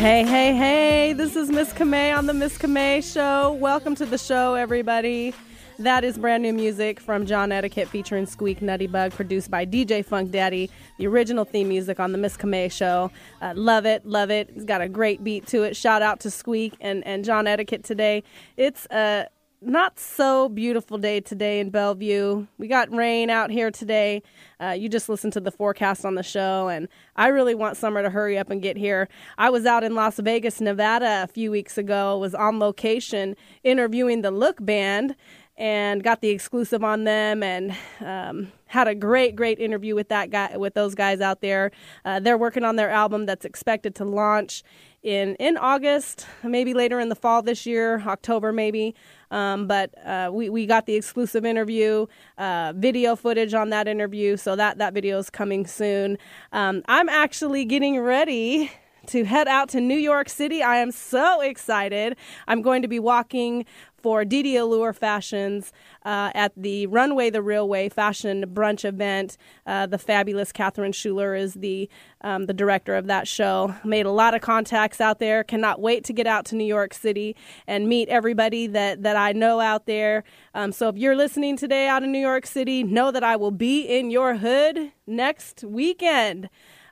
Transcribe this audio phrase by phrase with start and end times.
[0.00, 3.52] Hey, hey, hey, this is Miss Camay on the Miss Camay Show.
[3.52, 5.34] Welcome to the show, everybody.
[5.78, 10.02] That is brand new music from John Etiquette featuring Squeak Nutty Bug, produced by DJ
[10.02, 13.10] Funk Daddy, the original theme music on the Miss Camay Show.
[13.42, 14.48] Uh, love it, love it.
[14.56, 15.76] It's got a great beat to it.
[15.76, 18.22] Shout out to Squeak and, and John Etiquette today.
[18.56, 19.26] It's a
[19.62, 22.46] not so beautiful day today in Bellevue.
[22.56, 24.22] We got rain out here today.
[24.58, 28.02] Uh, you just listened to the forecast on the show, and I really want summer
[28.02, 29.08] to hurry up and get here.
[29.36, 34.22] I was out in Las Vegas, Nevada a few weeks ago, was on location interviewing
[34.22, 35.14] the Look Band
[35.60, 40.30] and got the exclusive on them and um, had a great great interview with that
[40.30, 41.70] guy with those guys out there
[42.06, 44.62] uh, they're working on their album that's expected to launch
[45.02, 48.94] in in august maybe later in the fall this year october maybe
[49.30, 52.06] um, but uh, we, we got the exclusive interview
[52.38, 54.36] uh, video footage on that interview.
[54.36, 56.18] So that that video is coming soon.
[56.52, 58.70] Um, i'm actually getting ready
[59.06, 60.62] to head out to New York City.
[60.62, 62.16] I am so excited.
[62.46, 63.64] I'm going to be walking
[64.00, 65.72] for Didi Allure Fashions
[66.04, 69.36] uh, at the Runway the Real Way fashion brunch event.
[69.66, 71.88] Uh, the fabulous Catherine Schuler is the
[72.22, 73.74] um, the director of that show.
[73.84, 75.44] Made a lot of contacts out there.
[75.44, 79.32] Cannot wait to get out to New York City and meet everybody that that I
[79.32, 80.24] know out there.
[80.54, 83.50] Um, so if you're listening today out in New York City, know that I will
[83.50, 86.48] be in your hood next weekend.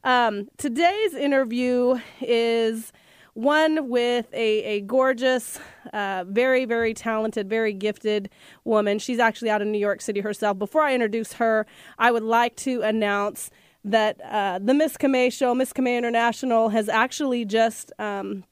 [0.09, 2.95] Um, today's interview is
[3.35, 5.61] one with a, a gorgeous,
[5.93, 8.31] uh, very, very talented, very gifted
[8.65, 9.01] woman.
[9.01, 10.59] She's actually out in New York City herself.
[10.59, 11.67] Before I introduce her,
[11.99, 13.51] I would like to announce
[13.85, 18.45] that uh, the Miss Camay show, Miss Camay International, has actually just um,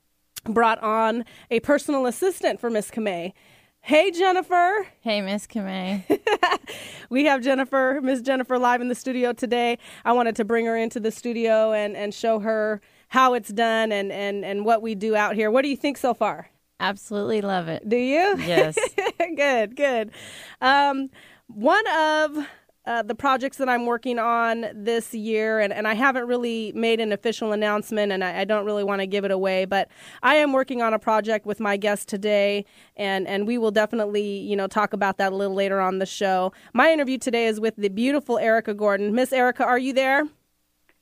[0.45, 3.33] brought on a personal assistant for Miss Camay.
[3.81, 4.89] Hey, Jennifer.
[5.01, 6.05] Hey, Miss Camay.
[7.11, 9.79] we have Jennifer, Miss Jennifer, live in the studio today.
[10.05, 13.93] I wanted to bring her into the studio and, and show her how it's done
[13.93, 15.51] and, and, and what we do out here.
[15.51, 16.51] What do you think so far?
[16.79, 17.89] Absolutely love it.
[17.89, 18.37] Do you?
[18.39, 18.79] Yes.
[19.37, 20.11] good, good.
[20.61, 21.11] Um,
[21.47, 22.47] one of
[22.87, 27.01] uh, the projects that I'm working on this year, and, and I haven't really made
[27.01, 29.89] an official announcement, and I, I don't really want to give it away, but
[30.23, 32.65] I am working on a project with my guest today,
[32.97, 36.07] and, and we will definitely, you know, talk about that a little later on the
[36.07, 36.53] show.
[36.73, 39.15] My interview today is with the beautiful Erica Gordon.
[39.15, 40.25] Miss Erica, are you there?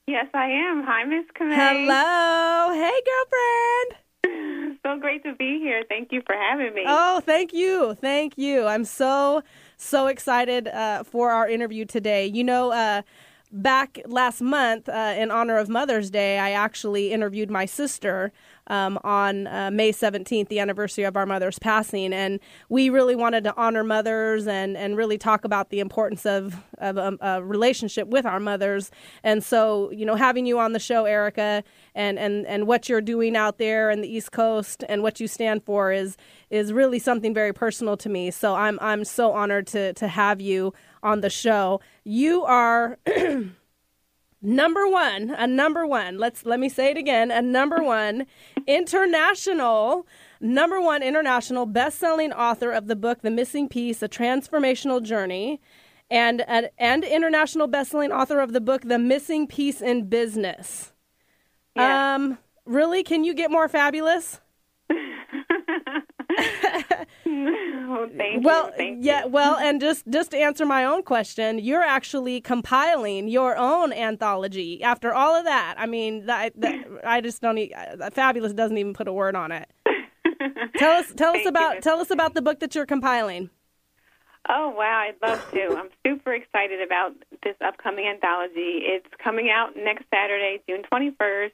[0.07, 0.83] Yes, I am.
[0.85, 1.55] Hi, Miss Camay.
[1.55, 2.73] Hello.
[2.75, 4.01] Hey, girlfriend.
[4.85, 5.83] So great to be here.
[5.89, 6.83] Thank you for having me.
[6.87, 7.97] Oh, thank you.
[8.03, 8.67] Thank you.
[8.67, 9.43] I'm so,
[9.77, 12.27] so excited uh, for our interview today.
[12.27, 13.03] You know, uh,
[13.53, 18.33] back last month, uh, in honor of Mother's Day, I actually interviewed my sister
[18.69, 22.13] um, on uh, May 17th, the anniversary of our mother's passing.
[22.13, 26.57] And we really wanted to honor mothers and, and really talk about the importance of,
[26.79, 28.91] of a, a relationship with our mothers.
[29.23, 31.63] And so, you know, having you on the show, Erica,
[31.95, 35.29] and, and, and what you're doing out there in the East Coast and what you
[35.29, 36.17] stand for is
[36.51, 38.31] is really something very personal to me.
[38.31, 40.73] So I'm I'm so honored to to have you
[41.03, 41.81] on the show.
[42.05, 42.99] You are
[44.45, 46.19] number one, a number one.
[46.19, 48.27] Let's let me say it again, a number one
[48.67, 50.07] international
[50.41, 55.61] number one international best-selling author of the book The Missing Piece: A Transformational Journey.
[56.11, 60.93] And, and, and international best-selling author of the book The Missing Piece in Business.
[61.75, 62.15] Yeah.
[62.15, 63.03] Um, really?
[63.03, 64.41] Can you get more fabulous?
[67.27, 68.73] well, thank well, you.
[68.77, 73.57] Thank yeah, well, and just just to answer my own question, you're actually compiling your
[73.57, 74.83] own anthology.
[74.83, 77.59] After all of that, I mean, that, that I just don't.
[77.59, 79.71] uh, Fabulous doesn't even put a word on it.
[80.77, 83.49] Tell us, tell us Thank you, about, tell us about the book that you're compiling.
[84.49, 85.77] Oh wow, I'd love to.
[85.77, 87.13] I'm super excited about
[87.43, 88.83] this upcoming anthology.
[88.85, 91.53] It's coming out next Saturday, June 21st.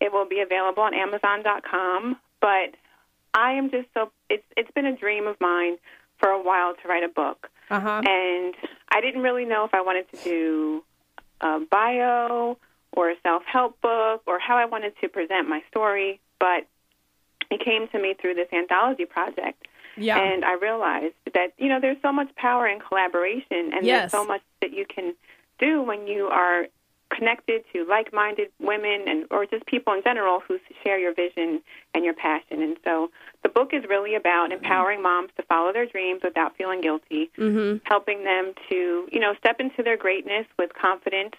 [0.00, 2.16] It will be available on Amazon.com.
[2.40, 2.76] But
[3.34, 5.76] I am just so it's it's been a dream of mine
[6.18, 8.02] for a while to write a book, Uh huh.
[8.04, 8.54] and
[8.92, 10.84] I didn't really know if I wanted to do
[11.40, 12.58] a bio
[12.92, 16.66] or a self-help book or how I wanted to present my story, but
[17.50, 19.66] it came to me through this anthology project.
[19.96, 20.18] Yeah.
[20.20, 24.10] And I realized that, you know, there's so much power in collaboration and Yes.
[24.10, 25.14] there's so much that you can
[25.58, 26.66] do when you are
[27.10, 31.60] connected to like-minded women and or just people in general who share your vision
[31.94, 32.62] and your passion.
[32.62, 33.10] And so
[33.42, 37.78] the book is really about empowering moms to follow their dreams without feeling guilty, mm-hmm.
[37.84, 41.34] helping them to, you know, step into their greatness with confidence,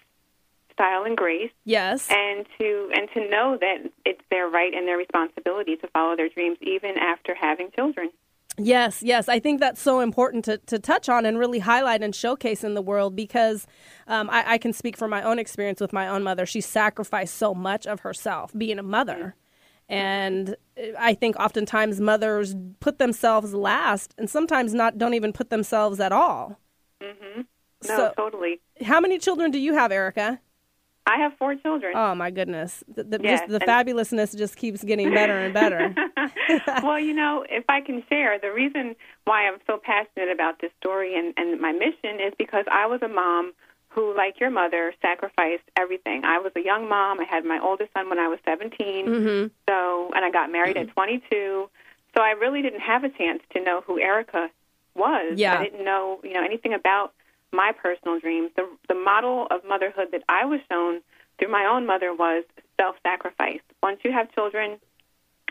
[0.72, 2.08] style and grace Yes.
[2.10, 6.28] and to and to know that it's their right and their responsibility to follow their
[6.28, 8.10] dreams even after having children.
[8.58, 9.28] Yes, yes.
[9.28, 12.74] I think that's so important to, to touch on and really highlight and showcase in
[12.74, 13.66] the world because
[14.06, 16.44] um, I, I can speak from my own experience with my own mother.
[16.44, 19.34] She sacrificed so much of herself being a mother.
[19.88, 20.56] And
[20.98, 26.12] I think oftentimes mothers put themselves last and sometimes not don't even put themselves at
[26.12, 26.58] all.
[27.02, 27.46] Mhm.
[27.88, 28.60] No, totally.
[28.82, 30.40] How many children do you have, Erica?
[31.06, 31.94] I have four children.
[31.96, 32.84] Oh my goodness!
[32.94, 35.94] The, the, Yes, just the fabulousness just keeps getting better and better.
[36.82, 38.94] well, you know, if I can share, the reason
[39.24, 43.00] why I'm so passionate about this story and, and my mission is because I was
[43.02, 43.52] a mom
[43.88, 46.24] who, like your mother, sacrificed everything.
[46.24, 47.20] I was a young mom.
[47.20, 49.06] I had my oldest son when I was 17.
[49.06, 51.68] hmm So, and I got married at 22.
[52.14, 54.50] So I really didn't have a chance to know who Erica
[54.94, 55.34] was.
[55.36, 55.58] Yeah.
[55.58, 57.12] I didn't know, you know, anything about
[57.52, 58.50] my personal dreams.
[58.56, 61.00] The the model of motherhood that I was shown
[61.38, 62.44] through my own mother was
[62.80, 63.60] self-sacrifice.
[63.82, 64.78] Once you have children,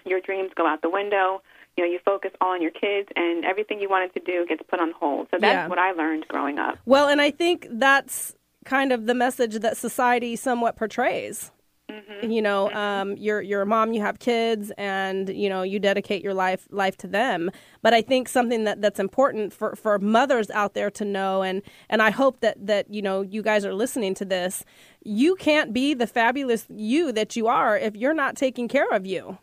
[0.06, 1.42] your dreams go out the window.
[1.78, 4.62] You know, you focus all on your kids, and everything you wanted to do gets
[4.70, 5.28] put on hold.
[5.32, 5.68] So that's Yeah.
[5.68, 6.78] what I learned growing up.
[6.86, 11.52] Well, and I think that's kind of the message that society somewhat portrays.
[11.92, 12.32] Mm-hmm.
[12.32, 16.24] You know, um, you're you're a mom, you have kids, and you know you dedicate
[16.24, 17.52] your life life to them.
[17.82, 21.62] But I think something that, that's important for, for mothers out there to know, and
[21.90, 24.64] and I hope that that you know you guys are listening to this.
[25.04, 29.06] You can't be the fabulous you that you are if you're not taking care of
[29.06, 29.38] you.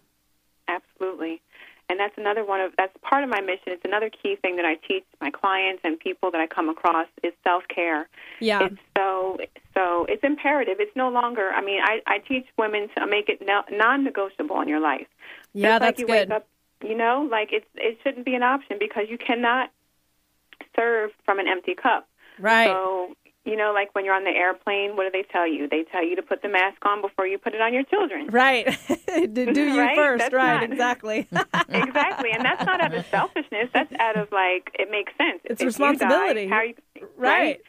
[0.69, 1.43] Absolutely.
[1.91, 3.69] And that's another one of that's part of my mission.
[3.69, 7.07] It's another key thing that I teach my clients and people that I come across
[7.23, 8.09] is self care.
[8.41, 8.65] Yeah.
[8.65, 9.39] It's so
[9.75, 10.77] so it's imperative.
[10.81, 11.51] It's no longer.
[11.51, 15.07] I mean, I I teach women to make it no, non-negotiable in your life.
[15.55, 16.29] Yeah, Just like that's you good.
[16.29, 16.47] Wake up,
[16.83, 19.71] you know, like it's it shouldn't be an option because you cannot
[20.77, 22.07] serve from an empty cup.
[22.39, 22.67] Right.
[22.69, 23.15] So
[23.49, 25.69] you know, like when you're on the airplane, what do they tell you?
[25.69, 28.27] They tell you to put the mask on before you put it on your children.
[28.29, 28.67] Right.
[29.33, 29.97] do, you Right?
[29.97, 30.19] first.
[30.21, 30.61] That's right.
[30.61, 31.27] not- Exactly.
[31.69, 33.71] exactly, and that's not out of selfishness.
[33.73, 35.41] That's out of like it makes sense.
[35.45, 36.47] It's If responsibility.
[36.47, 36.75] die, how you,
[37.17, 37.61] Right.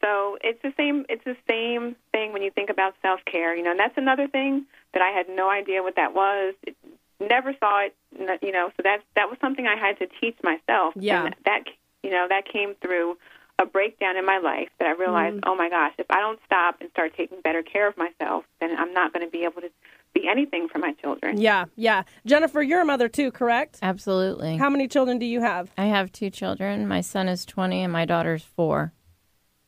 [0.00, 1.06] So it's the same.
[1.08, 3.56] It's the same thing when you think about self care.
[3.56, 6.54] You know, and that's another thing that I had no idea what that was.
[6.64, 6.76] It,
[7.20, 7.94] never saw it.
[8.42, 10.92] You know, so that that was something I had to teach myself.
[10.96, 11.26] Yeah.
[11.26, 11.62] And that
[12.02, 13.16] you know that came through
[13.60, 15.48] a breakdown in my life that I realized, Mm-hmm.
[15.50, 18.70] oh my gosh, if I don't stop and start taking better care of myself, then
[18.76, 19.70] I'm not going to be able to
[20.14, 21.40] be anything for my children.
[21.40, 21.64] yeah.
[21.76, 22.04] Yeah.
[22.24, 23.78] Jennifer, you're a mother too, correct?
[23.82, 24.56] Absolutely.
[24.56, 25.70] How many children do you have?
[25.78, 26.86] I have two children.
[26.86, 28.92] My son is 20 and my daughter's 4.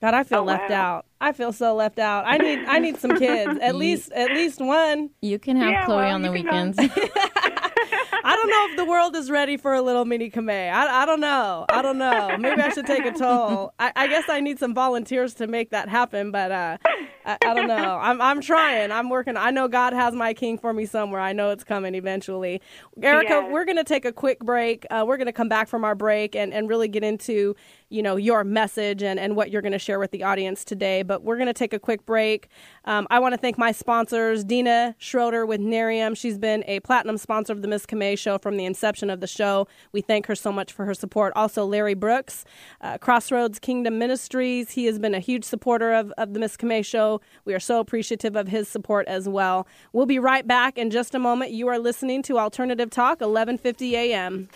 [0.00, 0.76] God, I feel Oh, left wow.
[0.98, 1.06] out.
[1.20, 2.24] I feel so left out.
[2.26, 3.58] I need I need some kids.
[3.62, 5.08] At least at least one.
[5.22, 6.98] You can have Yeah, Chloe well, on the you can go- weekends.
[7.92, 10.70] I don't know if the world is ready for a little mini Camay.
[10.70, 11.64] I, I don't know.
[11.68, 12.36] I don't know.
[12.38, 13.72] Maybe I should take a toll.
[13.78, 16.78] I, I guess I need some volunteers to make that happen, but uh,
[17.26, 17.98] I, I don't know.
[18.00, 18.92] I'm I'm trying.
[18.92, 19.36] I'm working.
[19.36, 21.20] I know God has my king for me somewhere.
[21.20, 22.62] I know it's coming eventually.
[23.02, 23.52] Erica, Yes.
[23.52, 24.86] we're going to take a quick break.
[24.90, 27.54] Uh, we're going to come back from our break and, and really get into
[27.88, 31.02] you know your message and, and what you're going to share with the audience today.
[31.02, 32.48] But we're going to take a quick break.
[32.84, 36.16] Um, I want to thank my sponsors, Dina Schroeder with Nerium.
[36.16, 39.26] She's been a platinum sponsor of the Miss Camay show from the inception of the
[39.26, 39.66] show.
[39.92, 41.32] We thank her so much for her support.
[41.34, 42.44] Also, Larry Brooks,
[42.80, 44.70] uh, Crossroads Kingdom Ministries.
[44.72, 47.15] He has been a huge supporter of, of the Miss Camay show.
[47.44, 49.66] We are so appreciative of his support as well.
[49.92, 51.52] We'll be right back in just a moment.
[51.52, 54.48] You are listening to Alternative Talk, 1150 a.m.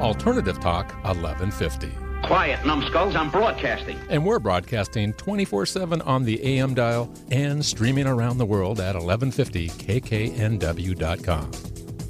[0.00, 2.11] Alternative Talk 1150.
[2.22, 3.98] Quiet, numbskulls, I'm broadcasting.
[4.08, 8.94] And we're broadcasting 24 7 on the AM dial and streaming around the world at
[8.94, 11.50] 1150kknw.com.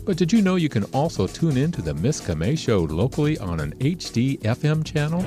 [0.05, 3.39] But did you know you can also tune in to the Miss Camay Show locally
[3.39, 5.23] on an HD FM channel?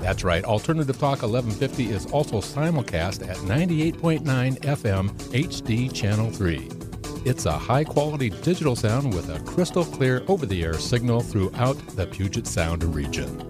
[0.00, 4.22] That's right, Alternative Talk 1150 is also simulcast at 98.9
[4.60, 6.85] FM HD Channel 3.
[7.26, 11.76] It's a high quality digital sound with a crystal clear over the air signal throughout
[11.96, 13.44] the Puget Sound region.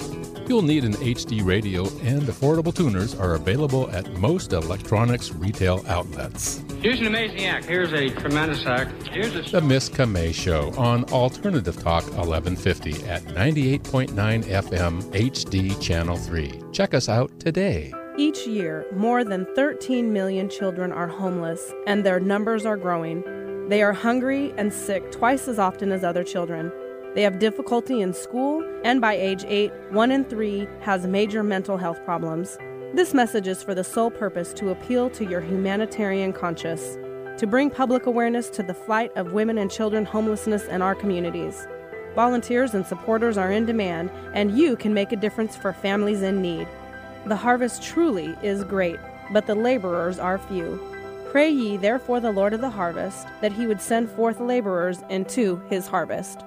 [0.48, 6.64] You'll need an HD radio, and affordable tuners are available at most electronics retail outlets.
[6.80, 7.66] Here's an amazing act.
[7.66, 9.08] Here's a tremendous act.
[9.08, 14.08] Here's a The Miss Camay Show on Alternative Talk 1150 at 98.9
[14.44, 16.62] FM HD Channel 3.
[16.72, 17.92] Check us out today.
[18.16, 23.22] Each year, more than 13 million children are homeless, and their numbers are growing.
[23.68, 26.70] They are hungry and sick twice as often as other children.
[27.16, 31.76] They have difficulty in school, and by age 8, 1 in 3 has major mental
[31.76, 32.58] health problems.
[32.94, 36.96] This message is for the sole purpose to appeal to your humanitarian conscience,
[37.40, 41.66] to bring public awareness to the plight of women and children homelessness in our communities.
[42.14, 46.40] Volunteers and supporters are in demand, and you can make a difference for families in
[46.40, 46.68] need.
[47.26, 49.00] The harvest truly is great,
[49.32, 50.95] but the laborers are few.
[51.30, 55.60] Pray ye therefore the Lord of the harvest, that he would send forth laborers into
[55.68, 56.40] his harvest.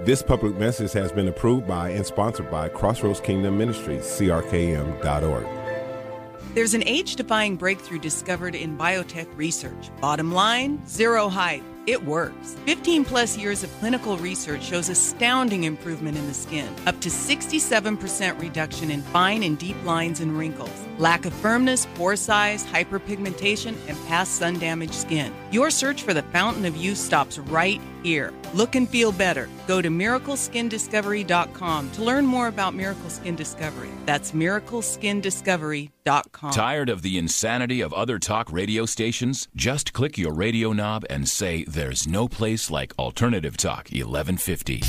[0.00, 5.46] This public message has been approved by and sponsored by Crossroads Kingdom Ministries, crkm.org.
[6.54, 9.90] There's an age defying breakthrough discovered in biotech research.
[10.00, 11.62] Bottom line zero hype.
[11.86, 12.56] It works.
[12.64, 18.40] 15 plus years of clinical research shows astounding improvement in the skin, up to 67%
[18.40, 24.06] reduction in fine and deep lines and wrinkles, lack of firmness, pore size, hyperpigmentation, and
[24.06, 25.30] past sun damaged skin.
[25.50, 28.32] Your search for the fountain of youth stops right here.
[28.52, 29.48] Look and feel better.
[29.66, 33.88] Go to miracleskindiscovery.com to learn more about Miracle Skin Discovery.
[34.04, 36.52] That's miracleskindiscovery.com.
[36.52, 39.48] Tired of the insanity of other talk radio stations?
[39.56, 44.82] Just click your radio knob and say, There's no place like Alternative Talk 1150.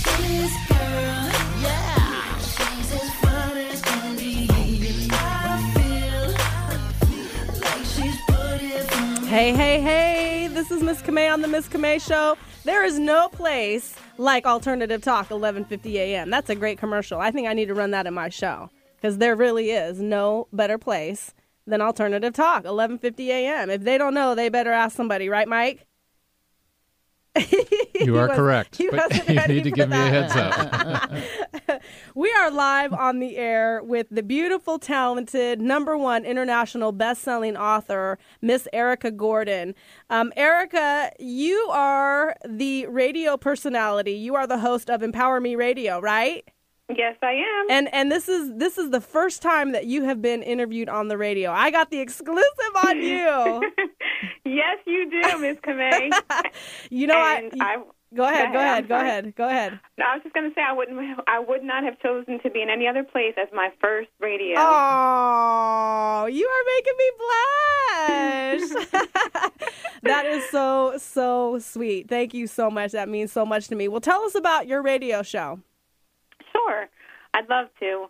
[9.28, 12.38] Hey, hey, hey, this is Miss Camay on the Miss Camay Show.
[12.66, 16.32] There is no place like Alternative Talk 1150 a.m.
[16.32, 17.20] That's a great commercial.
[17.20, 20.48] I think I need to run that in my show because there really is no
[20.52, 21.34] better place
[21.68, 23.70] than Alternative Talk 1150 a.m.
[23.70, 25.86] If they don't know, they better ask somebody, right, Mike?
[27.98, 31.12] You are was- correct, but you need to give me a heads up.
[32.16, 38.18] We are live on the air with the beautiful, talented, number one international best-selling author,
[38.42, 39.76] Miss Erica Gordon.
[40.10, 44.14] Um, Erica, you are the radio personality.
[44.14, 46.48] You are the host of Empower Me Radio, right?
[46.90, 47.66] Yes, I am.
[47.70, 51.08] And and this is this is the first time that you have been interviewed on
[51.08, 51.52] the radio.
[51.52, 53.72] I got the exclusive on you.
[54.46, 56.12] yes, you do, Miss Camay.
[56.92, 57.78] you know, I, And I
[58.16, 59.80] go ahead, go ahead, go ahead, go ahead.
[59.98, 61.20] No, I was just going to say I wouldn't.
[61.28, 64.56] I would not have chosen to be in any other place as my first radio.
[64.58, 68.62] Oh, you are making me blush.
[70.04, 72.10] that is so, so sweet.
[72.10, 72.94] Thank you so much.
[72.94, 73.88] That means so much to me.
[73.88, 75.60] Well, tell us about your radio show.
[76.52, 76.88] Sure,
[77.34, 78.10] I'd love to.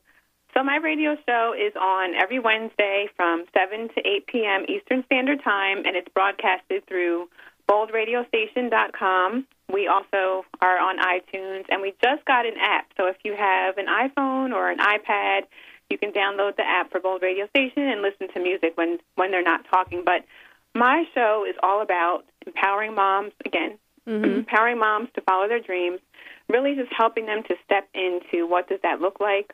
[0.56, 4.66] So my radio show is on every Wednesday from 7 to 8 p.m.
[4.70, 7.28] Eastern Standard Time, and it's broadcasted through
[7.70, 9.46] boldradiostation.com.
[9.72, 12.88] We also are on iTunes, and we just got an app.
[12.98, 15.42] So if you have an iPhone or an iPad,
[15.90, 19.32] you can download the app for Bold Radio Station and listen to music when when
[19.32, 20.04] they're not talking.
[20.06, 20.24] But
[20.76, 23.78] my show is all about empowering moms again,
[24.24, 26.00] empowering moms to follow their dreams,
[26.48, 29.54] really just helping them to step into what does that look like.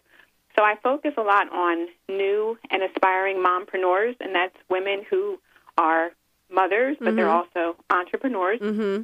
[0.57, 5.39] So I focus a lot on new and aspiring mompreneurs, and that's women who
[5.77, 6.11] are
[6.53, 9.03] mothers, but they're also entrepreneurs Mm-hmm.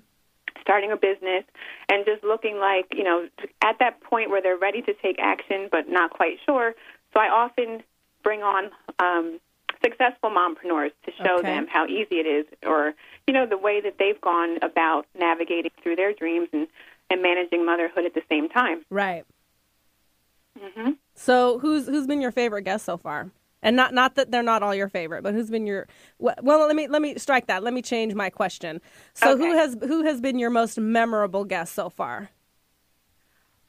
[0.68, 1.46] Starting a business
[1.90, 3.30] and just looking like, you know,
[3.64, 6.74] at that point where they're ready to take action but not quite sure.
[7.14, 7.84] So I often
[8.22, 8.66] bring on
[9.00, 9.40] um,
[9.82, 11.48] successful mompreneurs to show Okay.
[11.48, 12.94] them how easy it is or,
[13.28, 16.68] you know, the way that they've gone about navigating through their dreams and,
[17.10, 18.84] and managing motherhood at the same time.
[18.90, 19.24] Right.
[20.60, 23.32] hmm So, who's who's been your favorite guest so far?
[23.64, 25.88] And not not that they're not all your favorite, but who's been your
[26.20, 26.36] well?
[26.68, 27.64] Let me let me strike that.
[27.64, 28.82] Let me change my question.
[29.14, 32.30] So, who has who has been your most memorable guest so far?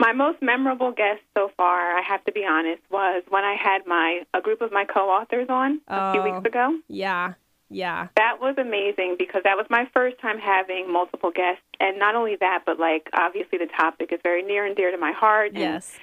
[0.01, 3.87] My most memorable guest so far, I have to be honest, was when I had
[3.87, 6.25] my a group of my co-authors on a few Oh.
[6.35, 6.79] weeks ago.
[6.87, 7.33] Yeah,
[7.69, 8.09] yeah.
[8.17, 12.37] That was amazing because that was my first time having multiple guests, and not only
[12.37, 15.53] that, but like obviously the topic is very near and dear to my heart.
[15.55, 15.99] Yes.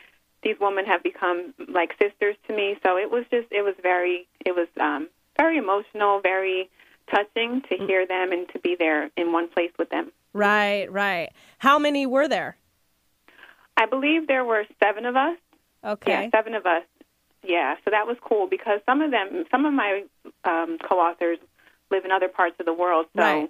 [0.45, 4.27] These women have become like sisters to me, so it was just it was very
[4.45, 6.69] it was um, very emotional, very
[7.09, 7.87] touching to Mm.
[7.87, 10.11] hear them and to be there in one place with them.
[10.33, 11.29] Right, right.
[11.57, 12.57] How many were there?
[13.75, 15.37] I believe there were seven of us.
[15.83, 16.11] Okay.
[16.11, 16.83] Yeah, seven of us.
[17.43, 20.03] Yeah, so that was cool because some of them, some of my
[20.45, 21.39] um, co-authors
[21.91, 23.49] live in other parts of the world, so Right.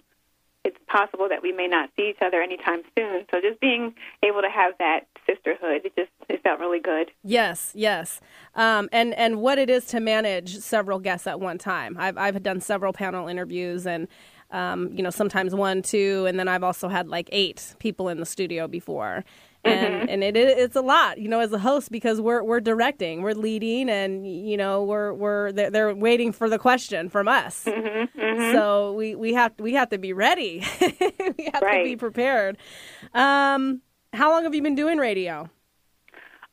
[0.66, 3.26] It's possible that we may not see each other anytime soon.
[3.32, 3.94] So just being
[4.24, 7.12] able to have that sisterhood, it just it felt really good.
[7.24, 8.20] Yes, yes.
[8.56, 11.96] Um, and and what it is to manage several guests at one time.
[12.00, 14.08] I've I've done several panel interviews and
[14.52, 18.20] um, you know sometimes one, two, and then I've also had like eight people in
[18.20, 19.24] the studio before.
[19.66, 23.22] And and it it's a lot, you know, as a host because we're we're directing,
[23.22, 27.68] we're leading, and you know we're we're they're, they're waiting for the question from us.
[28.52, 30.64] So we we have we have to be ready.
[30.82, 32.58] we have to be prepared.
[33.14, 33.82] Um,
[34.14, 35.50] how long have you been doing radio?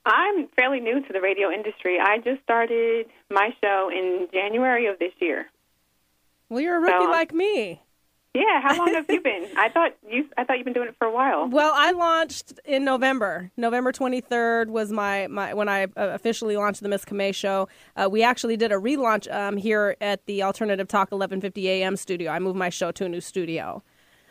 [0.04, 1.98] I'm fairly new to the radio industry.
[2.00, 5.46] I just started my show in January of this year.
[6.48, 7.80] Well, you're a rookie So- like me.
[8.34, 9.46] Yeah, how long have you been?
[9.56, 11.48] I thought you I thought you've been doing it for a while.
[11.48, 13.50] Well, I launched in November.
[13.58, 17.68] November 23rd was my, my when I uh, officially launched the Miss Camay show.
[17.94, 22.30] Uh, we actually did a relaunch um, here at the Alternative Talk 1150 AM studio.
[22.30, 23.82] I moved my show to a new studio.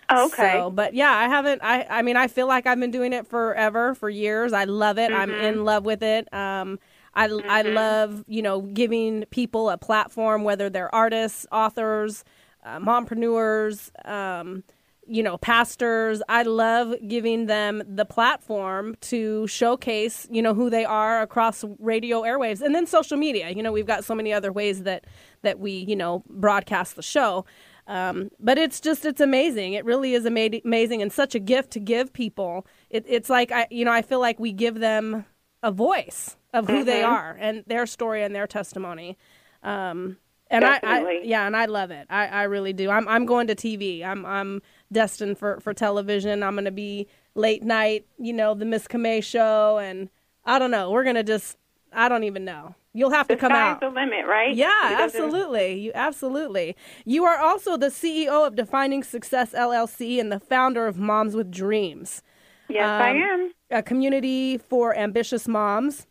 [0.10, 0.54] Oh, okay.
[0.54, 1.62] So, but yeah, I haven't.
[1.64, 4.52] I I mean, I feel like I've been doing it forever, for years.
[4.52, 5.12] I love it.
[5.12, 5.44] I'm Mm-hmm.
[5.46, 6.32] in love with it.
[6.34, 6.80] Um,
[7.14, 12.26] I I love you know giving people a platform, whether they're artists, authors,
[12.64, 13.90] uh, mompreneurs.
[14.08, 14.64] Um,
[15.08, 16.22] you know, pastors.
[16.30, 22.22] I love giving them the platform to showcase, you know, who they are across radio
[22.22, 23.50] airwaves and then social media.
[23.50, 25.06] You know, we've got so many other ways that
[25.42, 27.46] that we, you know, broadcast the show.
[27.88, 29.74] Um, but it's just it's amazing.
[29.74, 32.66] It really is ama- amazing and such a gift to give people.
[32.90, 35.26] It, it's like I, you know, I feel like we give them
[35.64, 39.18] a voice of who they are and their story and their testimony.
[39.64, 40.18] Um,
[40.52, 42.06] and I, I, yeah, and I love it.
[42.10, 42.90] I, I really do.
[42.90, 44.04] I'm, I'm going to TV.
[44.06, 46.44] I'm, I'm destined for, for television.
[46.44, 50.10] I'm going to be late night, you know, the Miss Camay show, and
[50.46, 50.92] I don't know.
[50.92, 51.58] We're gonna just,
[51.94, 52.76] I don't even know.
[52.94, 53.80] You'll have to come out.
[53.80, 54.54] the limit, right?
[54.54, 55.80] Yeah, absolutely.
[55.80, 56.76] You absolutely.
[57.06, 61.50] You are also the CEO of Defining Success LLC and the founder of Moms with
[61.52, 62.22] Dreams,
[62.68, 63.52] Yes, I Um, am.
[63.70, 66.06] a community for ambitious moms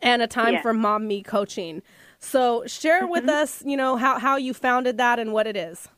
[0.00, 1.82] and a time for mom me coaching.
[2.26, 5.88] So, share with us, you know, how how you founded that and what it is.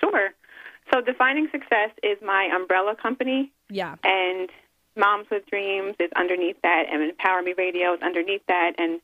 [0.00, 0.30] Sure.
[0.92, 3.96] So, Defining Success is my umbrella company, Yeah.
[4.02, 4.48] and
[4.96, 8.72] Moms with Dreams is underneath that, and Empower Me Radio is underneath that.
[8.78, 9.00] And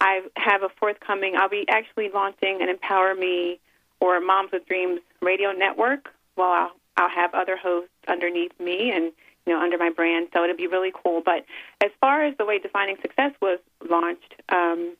[0.00, 3.60] I have a forthcoming, I'll be actually launching an Empower Me
[4.00, 6.12] or Moms with Dreams radio network.
[6.36, 9.12] Well, I'll, I'll have other hosts underneath me and
[9.46, 11.22] you know under my brand, so it'll be really cool.
[11.24, 11.44] But
[11.82, 14.96] as far as the way Defining Success was launched, um,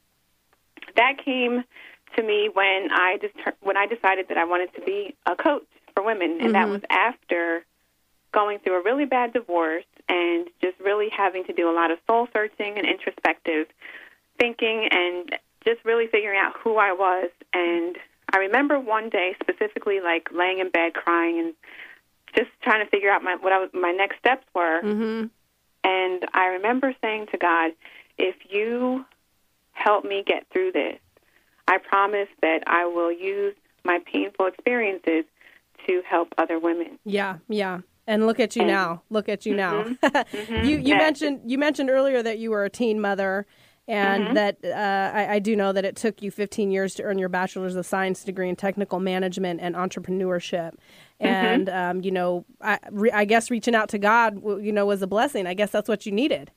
[0.96, 1.64] that came
[2.16, 5.66] to me when I just when I decided that I wanted to be a coach
[5.94, 7.64] for women, and that was after
[8.32, 11.98] going through a really bad divorce and just really having to do a lot of
[12.06, 13.66] soul searching and introspective
[14.38, 17.30] thinking and just really figuring out who I was.
[17.52, 17.96] And
[18.32, 21.54] I remember one day specifically, like laying in bed crying and
[22.36, 24.80] just trying to figure out my what I was, my next steps were.
[24.82, 25.26] Mm-hmm.
[25.82, 27.72] And I remember saying to God,
[28.18, 29.04] if you
[29.80, 30.98] help me get through this,
[31.68, 35.24] I promise that I will use my painful experiences
[35.86, 36.98] to help other women.
[37.04, 37.80] Yeah, yeah.
[38.06, 39.02] And look at you And- now.
[39.10, 39.84] Look at you now.
[39.84, 40.54] Mm-hmm.
[40.66, 40.98] you you Yes.
[40.98, 43.46] mentioned you mentioned earlier that you were a teen mother,
[43.88, 44.34] and Mm-hmm.
[44.34, 47.28] that uh, I, I do know that it took you 15 years to earn your
[47.28, 50.72] bachelor's of science degree in technical management and entrepreneurship.
[51.20, 51.26] Mm-hmm.
[51.26, 55.02] And um, you know, I, re, I guess reaching out to God, you know, was
[55.02, 55.46] a blessing.
[55.46, 56.50] I guess that's what you needed.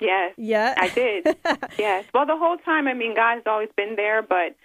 [0.00, 0.34] Yes.
[0.36, 0.74] Yeah.
[0.76, 1.36] I did.
[1.78, 2.04] yes.
[2.12, 4.56] Well, the whole time, I mean, God has always been there, but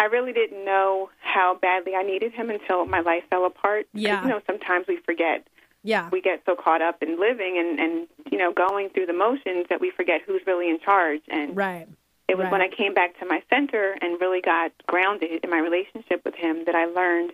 [0.00, 3.86] I really didn't know how badly I needed Him until my life fell apart.
[3.92, 4.22] Yeah.
[4.22, 5.46] You know, sometimes we forget.
[5.82, 6.08] Yeah.
[6.10, 9.66] We get so caught up in living and, and you know, going through the motions
[9.68, 11.20] that we forget who's really in charge.
[11.28, 11.86] And right.
[12.28, 12.52] it was right.
[12.52, 16.34] when I came back to my center and really got grounded in my relationship with
[16.34, 17.32] Him that I learned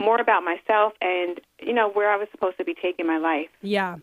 [0.00, 3.48] more about myself and, you know, where I was supposed to be taking my life.
[3.62, 3.96] Yeah.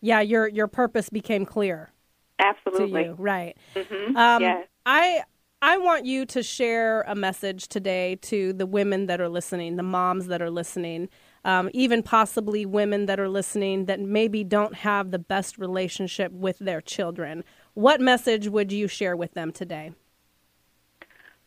[0.00, 0.20] Yeah.
[0.20, 1.90] Your your purpose became clear.
[2.38, 3.04] Absolutely.
[3.04, 3.56] to you, right?
[3.74, 4.16] Mhm.
[4.16, 4.66] Um, yes.
[4.84, 5.22] I
[5.62, 9.82] I want you to share a message today to the women that are listening, the
[9.82, 11.08] moms that are listening,
[11.44, 16.58] um, even possibly women that are listening that maybe don't have the best relationship with
[16.58, 17.42] their children.
[17.72, 19.92] What message would you share with them today?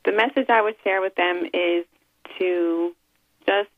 [0.06, 1.86] the message I would share with them is
[2.40, 2.96] to
[3.46, 3.70] just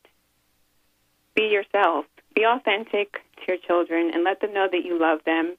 [1.34, 5.56] be yourself, be authentic to your children, and let them know that you love them,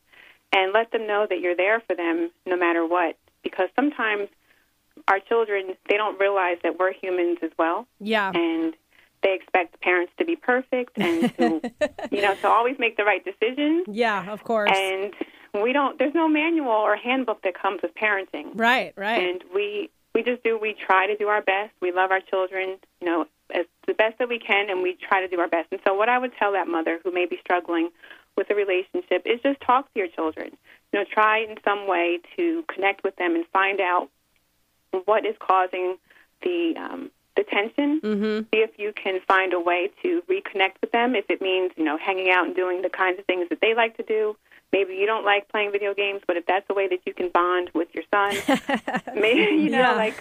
[0.54, 3.18] and let them know that you're there for them no matter what.
[3.44, 4.30] Because sometimes
[5.08, 8.32] our children they don't realize that we're humans as well, Yeah.
[8.34, 8.74] and
[9.24, 11.62] they expect parents to be perfect and to
[12.12, 13.86] you know to always make the right decisions.
[13.89, 14.72] Yeah, of course.
[14.74, 15.13] And
[15.63, 15.98] we don't.
[16.00, 19.22] There's no manual or handbook that comes with parenting right, right.
[19.30, 22.78] and we we just do we try to do our best we love our children
[23.02, 25.68] you know as the best that we can and we try to do our best
[25.72, 27.89] and so what i would tell that mother who may be struggling
[28.36, 30.58] with a relationship is just talk to your children.
[30.91, 34.10] You know try in some way to connect with them and find out
[35.06, 35.98] what is causing
[36.41, 38.00] the um, the tension.
[38.02, 38.39] Mm-hmm.
[38.54, 41.15] see if you can find a way to reconnect with them.
[41.15, 43.74] If it means you know hanging out and doing the kinds of things that they
[43.74, 44.36] like to do
[44.74, 47.30] maybe you don't like playing video games but if that's a way that you can
[47.30, 48.36] bond with your son
[49.16, 49.94] maybe you know Yeah.
[49.96, 50.18] like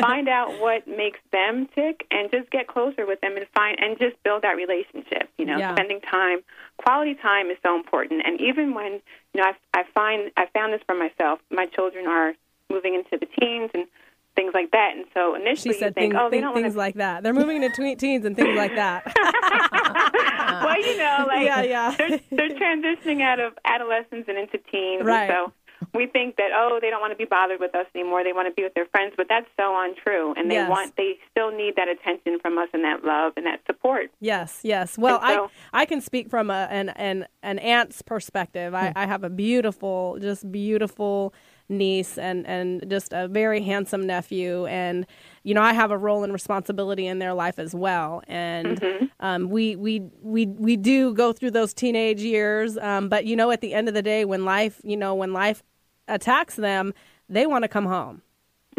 [0.00, 3.98] find out what makes them tick and just get closer with them and find and
[3.98, 5.72] just build that relationship you know Yeah.
[5.74, 6.40] spending time
[6.76, 8.92] quality time is so important and even when
[9.34, 12.34] you know I, I find i found this for myself my children are
[12.70, 13.86] moving into the teens and
[14.36, 16.52] things like that and so She initially you said think things, oh they things, don't
[16.54, 17.22] want things to like that.
[17.22, 19.04] They're moving into tween teens and things like that.
[20.64, 21.94] well, you know, like Yeah, yeah.
[21.96, 25.28] They're, they're transitioning out of adolescence and into teens, Right.
[25.30, 25.52] so
[25.94, 28.24] we think that oh, they don't want to be bothered with us anymore.
[28.24, 30.32] They want to be with their friends, but that's so untrue.
[30.36, 30.70] And they Yes.
[30.70, 34.10] want they still need that attention from us and that love and that support.
[34.20, 34.96] Yes, yes.
[34.96, 38.74] Well, so- I I can speak from a, an an an aunt's perspective.
[38.74, 38.98] I, hmm.
[38.98, 41.34] I have a beautiful, just beautiful
[41.68, 44.66] niece and and just a very handsome nephew.
[44.66, 45.06] And
[45.42, 48.22] you know I have a role and responsibility in their life as well.
[48.28, 52.76] And um, we we we we do go through those teenage years.
[52.78, 55.32] Um, but you know at the end of the day when life you know when
[55.32, 55.62] life
[56.08, 56.92] attacks them
[57.28, 58.22] they want to come home.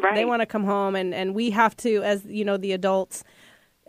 [0.01, 0.13] Right.
[0.13, 0.95] they want to come home.
[0.95, 3.23] And and we have to as you know the adults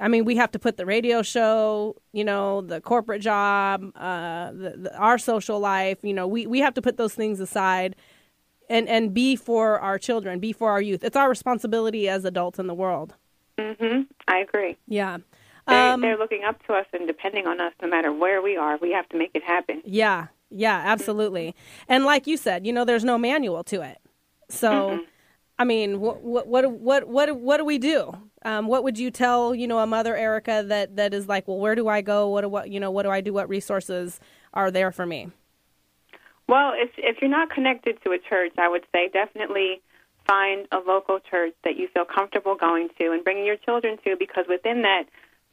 [0.00, 4.52] i mean we have to put the radio show you know the corporate job uh
[4.52, 7.96] the, the, our social life you know we we have to put those things aside
[8.68, 12.58] and and be for our children be for our youth it's our responsibility as adults
[12.58, 13.14] in the world
[13.58, 14.76] hmm I agree.
[14.86, 15.18] yeah
[15.66, 18.56] They, um, they're looking up to us and depending on us no matter where we
[18.56, 18.78] are.
[18.78, 19.82] We have to make it happen.
[19.84, 21.54] Yeah, yeah, absolutely.
[21.88, 23.98] And like you said, you know, there's no manual to it.
[24.48, 25.00] So,
[25.58, 28.16] I mean, what what what what what what do we do?
[28.44, 31.58] Um, what would you tell you know a mother Erica that that is like, well,
[31.58, 32.28] where do I go?
[32.28, 32.90] What do what you know?
[32.90, 33.32] What do I do?
[33.32, 34.20] What resources
[34.54, 35.30] are there for me?
[36.48, 39.80] Well, if if you're not connected to a church, I would say definitely
[40.26, 44.16] find a local church that you feel comfortable going to and bringing your children to
[44.18, 45.04] because within that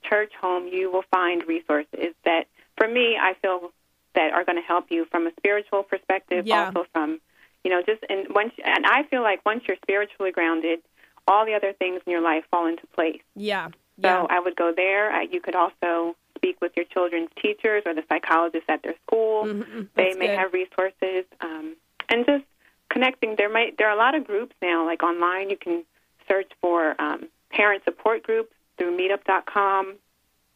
[0.04, 2.46] church home you will find resources that
[2.78, 3.72] for me I feel
[4.16, 6.68] that are going to help you from a spiritual perspective Yeah.
[6.68, 7.20] also from
[7.64, 10.80] you know just and once and I feel like once you're spiritually grounded
[11.28, 13.22] all the other things in your life fall into place.
[13.36, 15.12] Yeah, So yeah, I would go there.
[15.12, 19.46] Uh, you could also speak with your children's teachers or the psychologists at their school.
[19.46, 20.38] Mhm, They may good.
[20.40, 21.76] have resources, um,
[22.10, 22.44] and just
[22.90, 23.36] connecting.
[23.36, 25.50] There might there are a lot of groups now, like online.
[25.50, 25.84] You can
[26.28, 29.96] search for um, parent support groups through Meetup.com.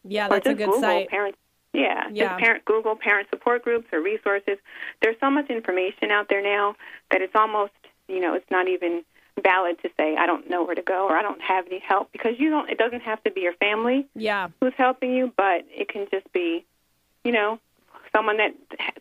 [0.04, 0.28] yeah.
[0.28, 1.08] That's a good Google site.
[1.08, 1.34] Parent,
[1.72, 2.28] yeah, Yeah.
[2.28, 4.58] just parent Google parent support groups or resources.
[5.02, 6.76] There's so much information out there now
[7.10, 7.72] that it's almost
[8.08, 9.04] you know it's not even
[9.42, 12.12] valid to say I don't know where to go or I don't have any help
[12.12, 12.68] because you don't.
[12.70, 16.30] It doesn't have to be your family Yeah, who's helping you, but it can just
[16.32, 16.64] be,
[17.24, 17.58] you know,
[18.14, 18.54] someone that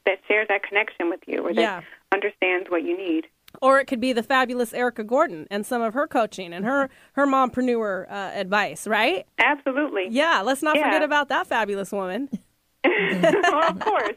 [0.05, 1.81] that shares that connection with you or that Yeah.
[2.11, 3.27] understands what you need.
[3.63, 6.87] or it could be the fabulous Erica Gordon and some of her coaching and her
[7.13, 9.25] her mompreneur uh, advice, right?
[9.39, 10.07] Absolutely.
[10.09, 10.85] Yeah, let's not Yeah.
[10.85, 12.29] forget about that fabulous woman.
[12.83, 14.15] well, of course,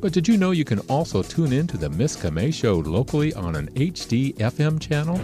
[0.00, 3.32] But did you know you can also tune in to the Miss Camay Show locally
[3.34, 5.14] on an HD FM channel?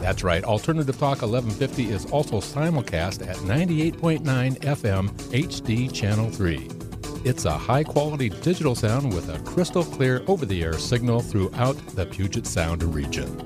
[0.00, 6.87] That's right, Alternative Talk 1150 is also simulcast at 98.9 FM HD Channel 3.
[7.24, 11.76] It's a high quality digital sound with a crystal clear over the air signal throughout
[11.94, 13.44] the Puget Sound region.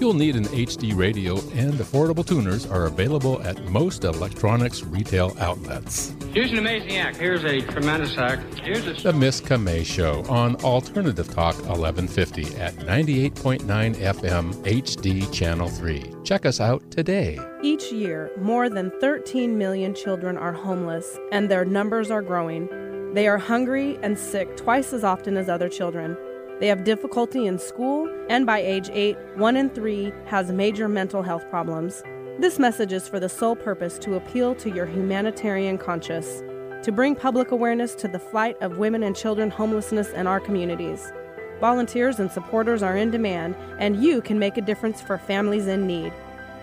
[0.00, 6.14] You'll need an HD radio, and affordable tuners are available at most electronics retail outlets.
[6.32, 7.18] Here's an amazing act.
[7.18, 8.60] Here's a tremendous act.
[8.60, 8.94] Here's a.
[8.94, 13.60] The Miss Camay Show on Alternative Talk 1150 at 98.9
[13.96, 16.14] FM HD Channel 3.
[16.24, 17.38] Check us out today.
[17.62, 22.70] Each year, more than 13 million children are homeless, and their numbers are growing.
[23.12, 26.16] They are hungry and sick twice as often as other children.
[26.60, 31.22] They have difficulty in school, and by age 8, 1 in 3 has major mental
[31.22, 32.04] health problems.
[32.38, 36.44] This message is for the sole purpose to appeal to your humanitarian conscience,
[36.84, 41.12] to bring public awareness to the fight of women and children homelessness in our communities.
[41.60, 45.84] Volunteers and supporters are in demand, and you can make a difference for families in
[45.84, 46.12] need.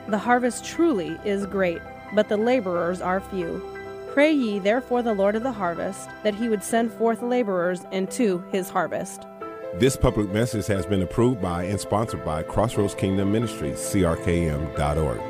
[0.07, 1.81] The harvest truly is great,
[2.15, 3.76] but the laborers are few.
[4.17, 8.43] Pray ye therefore the Lord of the harvest, that he would send forth laborers into
[8.51, 9.27] his harvest.
[9.75, 15.21] This public message has been approved by and sponsored by Crossroads Kingdom Ministries, crkm.org.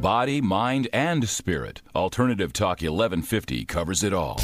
[0.00, 1.82] Body, mind, and spirit.
[1.94, 4.38] Alternative Talk 1150 covers it all.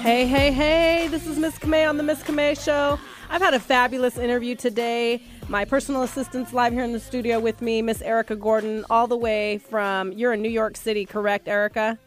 [0.00, 3.00] Hey, hey, hey, this is Miss Camay on the Miss Camay Show.
[3.30, 5.22] I've had a fabulous interview today.
[5.48, 9.16] My personal assistant's live here in the studio with me, Miss Erica Gordon, all the
[9.16, 11.98] way from, you're in New York City, correct, Erica?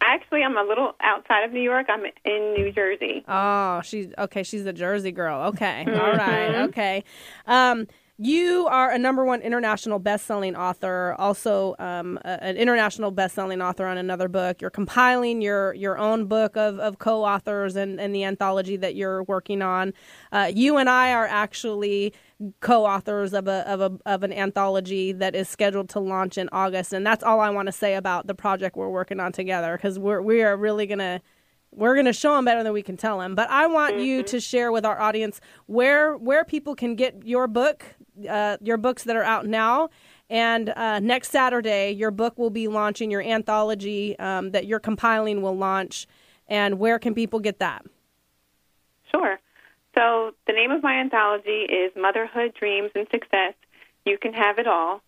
[0.00, 1.86] Actually, I'm a little outside of New York.
[1.88, 3.24] I'm in New Jersey.
[3.26, 4.44] Oh, she's okay.
[4.44, 5.48] She's a Jersey girl.
[5.48, 7.02] Okay, all right, okay.
[7.46, 13.62] Um, you are a number one international best-selling author, also um, a- an international best-selling
[13.62, 14.60] author on another book.
[14.60, 19.22] You're compiling your your own book of, of co-authors and, and the anthology that you're
[19.22, 19.94] working on.
[20.32, 22.12] Uh, you and I are actually
[22.60, 26.92] co-authors of a, of a of an anthology that is scheduled to launch in August,
[26.92, 29.96] and that's all I want to say about the project we're working on together because
[29.96, 31.20] we're we are really gonna
[31.70, 33.34] we're going to show them better than we can tell them.
[33.34, 37.46] But I want you to share with our audience where where people can get your
[37.46, 37.84] book,
[38.28, 39.90] uh, your books that are out now.
[40.30, 43.10] And uh, next Saturday, your book will be launching.
[43.10, 46.06] Your anthology um, that you're compiling will launch.
[46.48, 47.84] And where can people get that?
[49.10, 49.38] Sure.
[49.96, 53.54] So the name of my anthology is Motherhood, Dreams, and Success.
[54.04, 55.02] You can have it all,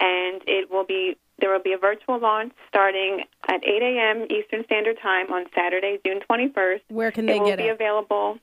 [0.00, 4.26] and it will be there will be a virtual launch starting at 8 a.m.
[4.30, 6.80] Eastern Standard Time on Saturday, June 21st.
[6.88, 7.72] Where can they it get be it?
[7.72, 8.38] available.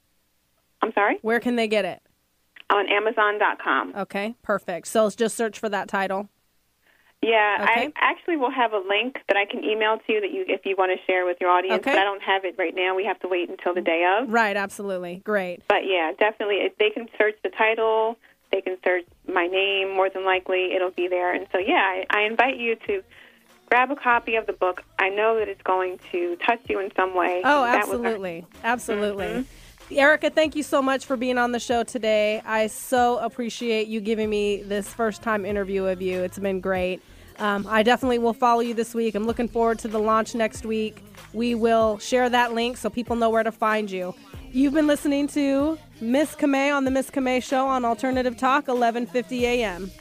[0.82, 2.02] I'm sorry, Where can they get it?
[2.70, 3.94] On Amazon.com.
[3.96, 4.88] Okay, perfect.
[4.88, 6.30] So just search for that title.
[7.22, 7.86] Yeah, Okay.
[7.88, 10.66] I actually will have a link that I can email to you that you, if
[10.66, 11.80] you want to share with your audience.
[11.80, 11.92] Okay.
[11.94, 12.96] But I don't have it right now.
[12.96, 14.30] We have to wait until the day of.
[14.32, 15.22] Right, absolutely.
[15.24, 15.64] Great.
[15.68, 18.18] But yeah, definitely, if they can search the title.
[18.52, 19.94] They can search my name.
[19.96, 21.34] More than likely, it'll be there.
[21.34, 23.02] And so, yeah, I, I invite you to
[23.70, 24.84] grab a copy of the book.
[25.00, 27.42] I know that it's going to touch you in some way.
[27.44, 28.46] Oh, was our- absolutely.
[28.64, 29.26] Absolutely.
[29.26, 29.42] Mm-hmm.
[29.92, 32.42] Erica, thank you so much for being on the show today.
[32.44, 36.24] I so appreciate you giving me this first time interview of you.
[36.24, 37.02] It's been great.
[37.38, 39.14] Um, I definitely will follow you this week.
[39.14, 41.04] I'm looking forward to the launch next week.
[41.34, 44.16] We will share that link so people know where to find you.
[44.52, 49.42] You've been listening to Miss Camay on the Miss Camay Show on Alternative Talk, 11:50
[49.42, 49.92] a.m.